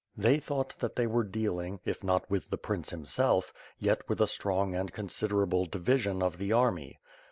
They 0.17 0.39
thought 0.39 0.75
that 0.79 0.95
they 0.95 1.05
were 1.05 1.23
dealing, 1.23 1.79
if 1.85 2.03
not 2.03 2.27
with 2.27 2.49
the 2.49 2.57
prince 2.57 2.89
himself, 2.89 3.53
yet 3.77 4.01
with 4.09 4.19
a 4.19 4.25
strong 4.25 4.73
and 4.73 4.91
considerable 4.91 5.65
division 5.65 6.23
of 6.23 6.39
the 6.39 6.51
army. 6.51 6.97